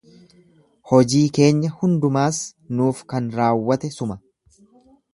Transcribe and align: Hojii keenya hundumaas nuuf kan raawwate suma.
Hojii 0.91 1.21
keenya 1.39 1.71
hundumaas 1.83 2.41
nuuf 2.79 3.05
kan 3.15 3.31
raawwate 3.39 3.97
suma. 4.01 4.23